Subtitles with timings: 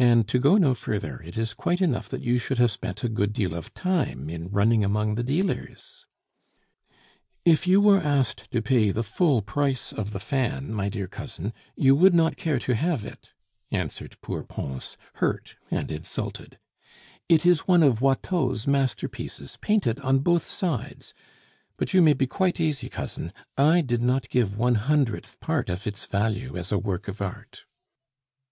[0.00, 3.08] And to go no further, it is quite enough that you should have spent a
[3.08, 6.04] good deal of time in running among the dealers"
[7.44, 11.52] "If you were asked to pay the full price of the fan, my dear cousin,
[11.76, 13.30] you would not care to have it,"
[13.70, 16.58] answered poor Pons, hurt and insulted;
[17.28, 21.14] "it is one of Watteau's masterpieces, painted on both sides;
[21.76, 25.86] but you may be quite easy, cousin, I did not give one hundredth part of
[25.86, 27.64] its value as a work of art."